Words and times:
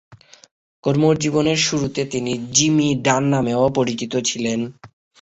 কর্মজীবনের 0.83 1.59
শুরুতে 1.59 2.01
তিনি 2.05 2.31
জিমি 2.51 2.89
ডান 3.05 3.23
নামেও 3.25 3.65
পরিচিত 3.77 4.13
ছিলেন। 4.25 4.59